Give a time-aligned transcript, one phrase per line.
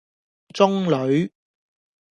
[0.57, 1.31] 中女